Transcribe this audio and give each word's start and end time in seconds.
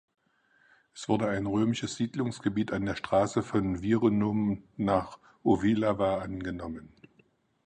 Es 0.95 1.07
wurde 1.09 1.29
ein 1.29 1.45
römisches 1.45 1.95
Siedlungsgebiet 1.95 2.73
an 2.73 2.87
der 2.87 2.95
Straße 2.95 3.43
von 3.43 3.83
Virunum 3.83 4.63
nach 4.75 5.19
Ovilava 5.43 6.17
angenommen. 6.23 6.91